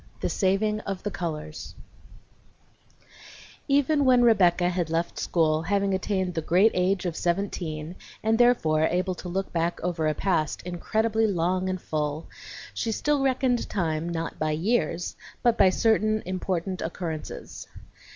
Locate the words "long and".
11.27-11.79